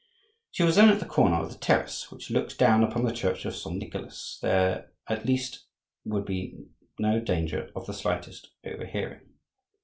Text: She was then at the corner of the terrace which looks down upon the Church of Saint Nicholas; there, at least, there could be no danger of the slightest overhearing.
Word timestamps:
She 0.49 0.63
was 0.63 0.77
then 0.77 0.89
at 0.89 0.99
the 0.99 1.05
corner 1.05 1.35
of 1.35 1.51
the 1.51 1.59
terrace 1.59 2.11
which 2.11 2.31
looks 2.31 2.57
down 2.57 2.83
upon 2.83 3.03
the 3.05 3.13
Church 3.13 3.45
of 3.45 3.55
Saint 3.55 3.77
Nicholas; 3.77 4.39
there, 4.41 4.93
at 5.07 5.27
least, 5.27 5.65
there 6.05 6.13
could 6.15 6.25
be 6.25 6.57
no 6.97 7.19
danger 7.19 7.69
of 7.75 7.85
the 7.85 7.93
slightest 7.93 8.49
overhearing. 8.65 9.29